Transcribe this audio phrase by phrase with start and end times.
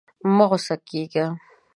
[0.35, 1.25] مه غوسه کېږه!